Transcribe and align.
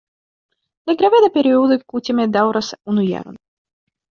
La 0.91 0.95
graveda 1.01 1.29
periodo 1.35 1.77
kutime 1.93 2.27
daŭras 2.39 2.73
unu 2.95 3.07
jaron. 3.11 3.39